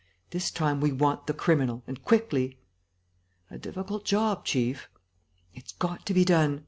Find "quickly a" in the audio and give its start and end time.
2.03-3.59